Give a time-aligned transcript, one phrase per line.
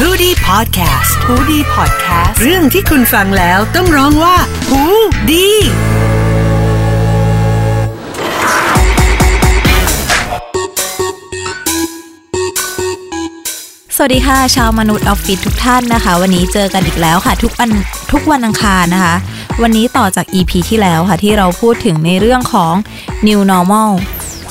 [0.00, 4.36] h o ดี้พอดแคสต์ฮูดี้พอดแคสต์เรื่องที่คุณฟังแล้วต้องร้องว่า
[4.68, 4.82] หู
[5.30, 5.48] ดี
[13.96, 17.70] สวัสดีค่ะ ชาวมนุษย์ออฟฟิศทุกท่านนะคะ วันนี้เจอกันอีกแล้วค่ะ ทุกวัน
[18.12, 19.16] ทุกวันอังคารนะคะ
[19.62, 22.74] วันนี้ต่อจาก EP ที่แล้วค่ะ ที่เราพูดถึงในเรื่องของ
[23.26, 23.90] New Normal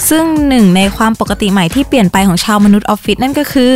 [0.10, 3.74] ซึ่งหนึ่งในความปกติใหม่ที่เปลี่ยนไปของชาวมนุษย์ออฟฟิศนั่นก็คือ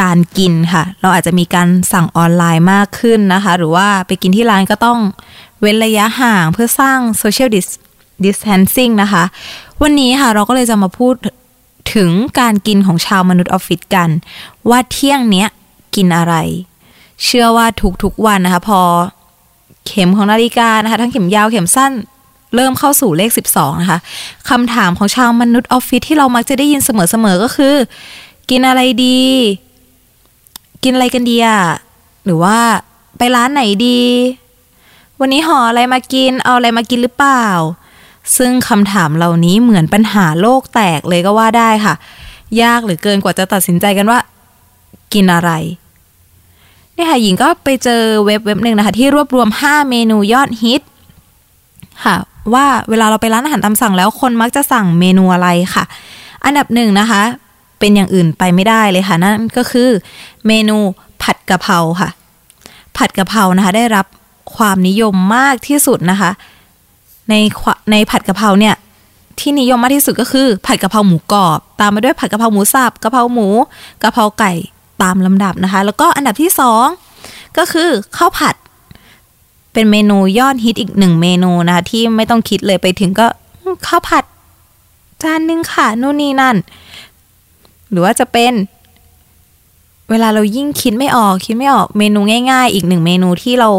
[0.00, 4.98] การกินค่ะ เราอาจจะมีการสั่งออนไลน์มากขึ้นนะคะ หรือว่าไปกินที่ร้านก็ต้อง
[5.60, 7.78] เว้นระยะห่างเพื่อสร้าง social dis-
[8.24, 9.24] distancing นะคะ
[9.82, 11.14] วันนี้ค่ะเราก็เลยจะมาพูด
[11.94, 14.08] ถึงการกินของชาวมนุษย์ออฟฟิศกัน
[14.70, 15.48] ว่าเที่ยงเนี้ย
[15.96, 16.34] กินอะไร
[17.24, 17.66] เชื่อว่า
[18.02, 18.80] ทุกๆวันนะคะ พอ
[19.86, 21.92] เข็มของนาฬิกานะคะ ทั้งเข็มยาวเข็มสั้น
[22.54, 23.98] เริ่มเข้าสู่เลข 12 นะคะ
[24.50, 27.74] คำถามของชาวมนุษย์ออฟฟิศที่เรามักจะได้ยินเสมอๆก็คือ
[28.50, 29.20] กินอะไรดี
[30.82, 31.60] กินอะไรกันดีอะ
[32.24, 32.56] หรือว่า
[33.18, 34.00] ไปร้านไหนดี
[35.20, 37.46] วันนี้ห่ออะไรมากิน เอาอะไรมากินหรือเปล่า
[38.36, 41.94] ซึ่งคำถามเหล่านี้เหมือนปัญหาโลกแตกเลยก็ว่าได้ค่ะ
[42.62, 44.18] ยากหรือเกินกว่าจะตัดสินใจกันว่า
[45.14, 45.50] กินอะไร
[46.94, 50.82] เนี่ยค่ะหญิงก็ไปเจอเว็บเว็บหนึ่งนะคะ ที่รวบรวม 5 เมนูยอดฮิต
[52.04, 52.16] ค่ะ
[52.54, 55.84] ว่าเวลาเราไปร้านอาหารตามสั่งแล้วคนมักจะสั่งเมนูอะไรค่ะ
[56.44, 57.22] อันดับหนึ่งนะคะ
[57.78, 59.88] เป็นอย่างอื่นไปไม่ได้เลยค่ะนั่นก็คือ
[60.46, 60.76] เมนู
[61.22, 62.10] ผัดกะเพราค่ะ
[62.96, 64.06] ผัดกะเพรานะคะ ได้รับ
[64.56, 66.30] ความนิยมมากที่สุดนะคะ
[67.30, 67.34] ใน
[67.90, 68.74] ในผัดกะเพราเนี่ย
[69.38, 73.48] ที่นิยมมากที่สุดก็คือ ผัดกะเพราหมูกรอบ ตามมาด้วยผัดกะเพราหมูสับกะเพราหมู
[74.02, 74.52] กะเพราไก่
[75.02, 76.86] ตามลำดับนะคะ แล้วก็อันดับที่สอง
[77.56, 78.54] ก็คือข้าวผัด
[79.72, 83.26] เป็นเมนูยอดฮิตอีกหนึ่งเมนูนะคะที่ไม่ต้องคิดเลยไปถึงก็
[83.86, 84.24] ข้าวผัด
[85.22, 86.56] จานหนึงค่ะนู่นนี่นั่น
[87.90, 88.52] หรือว่าจะเป็น
[90.10, 92.20] เวลาเรายิ่งคิดไม่ออกคิดไม่ออกเมนู
[92.50, 93.70] ง่าย ๆ อีกหนึ่งเมนูที่เรา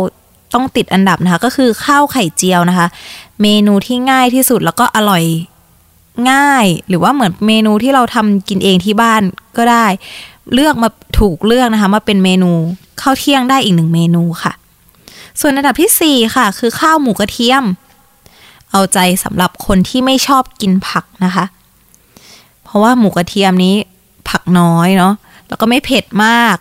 [0.53, 2.87] ต้องติดอันดับนะคะ ก็คือข้าวไข่เจียวนะคะ
[3.41, 5.23] เมนูที่ง่ายที่สุดแล้วก็อร่อย
[6.31, 9.21] ง่าย หรือว่าเหมือนเมนูที่เราทำกินเองที่บ้าน
[9.57, 9.85] ก็ได้
[10.53, 10.89] เลือกมา
[11.19, 12.51] ถูกเลือกนะคะ มาเป็นเมนู
[13.01, 14.53] ข้าวเที่ยงได้อีกหนึ่งเมนูค่ะ
[15.39, 17.63] ส่วนอันดับที่สี่ค่ะ คือข้าวหมูกระเทียม
[18.71, 21.45] เอาใจสำหรับคนที่ไม่ชอบกินผักนะคะ
[22.63, 23.75] เพราะว่าหมูกระเทียมนี้
[24.29, 25.13] ผักน้อยเนาะ
[25.47, 26.55] แล้วก็ไม่เผ็ดมาก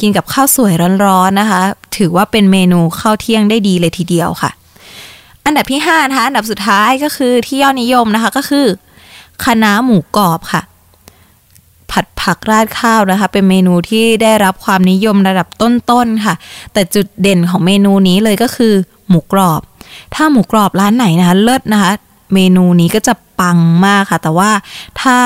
[0.00, 0.72] กินกับข้าวสวย
[1.04, 1.60] ร้อนๆนะคะ
[1.96, 4.50] ถือว่าเป็นเมนูข้าวเที่ยงได้ดีเลยทีเดียวค่ะ
[5.44, 8.66] อันดับที่5นะคะอันดับสุดท้ายก็คือที่ยอดนิยมนะคะก็คือ
[9.44, 10.62] คะน้าหมูกรอบค่ะ
[11.90, 16.34] ผัดผักราดข้าวนะคะ เป็นเมนูที่ได้รับความนิยมระดับต้นๆค่ะ
[16.72, 18.74] แต่จุดเด่นของเมนูนี้เลยก็คือ
[19.08, 19.60] หมูกรอบ
[20.14, 21.90] ถ้าหมูกรอบร้านไหนนะคะ เลิศนะคะ
[22.34, 24.50] เมนูนี้ก็จะปังมากค่ะ แต่ว่า
[25.00, 25.16] ถ้า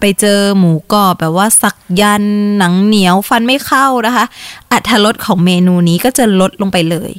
[0.00, 2.22] ไปเจอหมูกรอบแบบว่าสักยัน
[2.58, 4.24] หนังเหนียวฟันไม่เข้านะคะ
[4.72, 7.12] อัตรสของเมนูนี้ก็จะลดลงไปเลย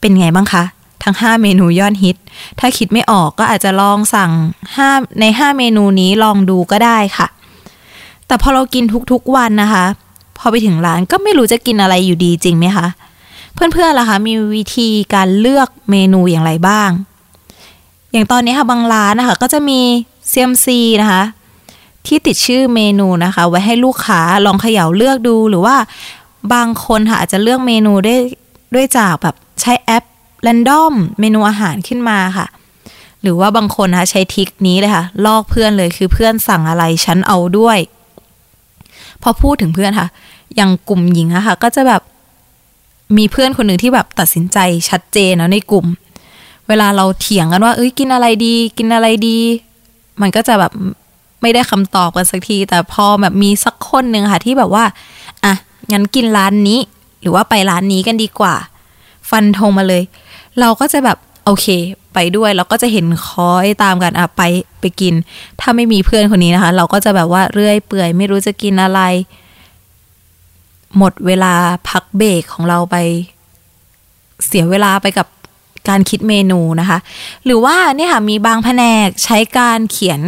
[0.00, 0.64] เป็นไงบ้างคะ
[1.02, 2.16] ทั้ง 5 เมนูยอดฮิต
[2.58, 4.30] ถ้าคิดไม่ออกก็อาจจะลองสั่ง
[4.76, 7.26] 5 ใน 5 เมนูนี้ลองดูก็ได้ค่ะ
[8.26, 9.84] แต่พอเรากินทุกๆวันนะคะ
[10.38, 12.86] พอไปถึงร้านก็ไม่รู้จะกินอะไรอยู่ดีจริงไหมคะ
[13.54, 16.90] เพื่อนๆล่ะคะ มีวิธีการเลือกเมนูอย่างไรบ้าง
[18.12, 19.80] อย่างตอนนี้ค่ะบางร้านนะคะก็จะมี
[20.28, 21.22] เซียมซีนะคะ
[22.06, 25.76] ที่ติดชื่อเมนูนะคะ ไว้ให้ลูกค้าลองเขย่าเลือกดูหรือว่า
[26.52, 28.16] บางคนค่ะอาจจะเลือกเมนูได้
[28.74, 30.08] ด้วยจากแบบใช้แอป r
[30.46, 32.46] รนดอมเมนูอาหารขึ้นมาค่ะ
[33.22, 37.78] หรือว่าบางคนนะคะใช้ทิคนี้เลยค่ะ ลอกเพื่อนเลยคือเพื่อนสั่งอะไรฉันเอาด้วย
[39.22, 40.08] พอพูดถึงเพื่อนค่ะ
[40.56, 42.02] อย่างกลุ่มหญิงอะค่ะ ก็จะแบบ
[43.16, 44.58] มีเพื่อนคนหนึ่งที่แบบตัดสินใจ
[44.88, 45.86] ชัดเจนนะในกลุ่ม
[46.68, 49.38] เวลาเราเถียงกันว่า เอ้ยกินอะไรดี กินอะไรดี
[50.20, 50.72] มันก็จะแบบ
[51.42, 54.84] ไม่ได้คำตอบกันสักที แต่พอแบบมีสักคนหนึ่งค่ะที่แบบว่า
[55.44, 55.54] อะ
[55.92, 56.80] งั้นกินร้านนี้
[57.20, 58.54] หรือว่าไปร้านนี้กันดีกว่า
[59.30, 60.02] ฟันธงมาเลย
[60.60, 61.66] เราก็จะแบบโอเค
[62.14, 64.42] ไปด้วยเราก็จะเห็นคอยตามกันอะไป
[64.80, 65.14] ไปกิน
[65.60, 69.00] ถ้าไม่มีเพื่อนคนนี้นะคะ เราก็จะแบบว่าเรื่อยเปื่อยไม่รู้จะกินอะไร
[70.98, 71.52] หมดเวลา
[71.88, 72.96] พักเบรกของเราไป
[74.46, 75.26] เสียเวลาไปกับ
[75.88, 76.98] การคิดเมนูนะคะ
[77.44, 80.20] หรือว่าเนี่ยค่ะมีบางแผนกใช้การเขียน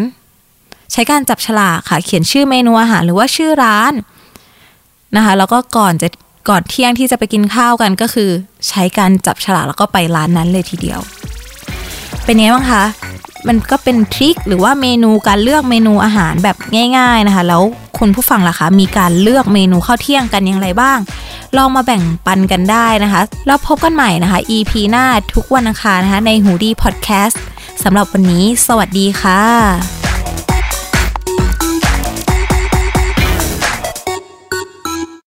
[0.93, 3.93] ใช้การจับฉลากค่ะ เขียนชื่อเมนูอาหารหรือว่าชื่อร้าน
[5.17, 6.09] นะคะแล้วก็ก่อนจะ
[6.49, 8.31] ก่อนเที่ยงที่จะไปกินข้าวกันก็คือ
[8.69, 11.01] ใช้การจับฉลากแล้วก็ไปร้านนั้นเลยทีเดียว
[12.25, 12.85] เป็นไงบ้างคะ
[13.49, 16.57] มันก็เป็นทริคหรือว่าเมนูการเลือกเมนูอาหารแบบ
[16.99, 17.63] ง่าย ๆนะคะ แล้ว
[18.01, 20.99] คุณผู้ฟังล่ะคะ มีการเลือกเมนูข้าวเที่ยงกันอย่างไรบ้าง
[21.57, 25.05] ลองมาแบ่งปันกันได้นะคะ แล้วพบกันใหม่นะคะ EP หน้า
[25.35, 27.43] ทุกวันอังคารนะคะ ในหูดีพอดแคสต์
[27.83, 30.00] สำหรับวันนี้ สวัสดีค่ะ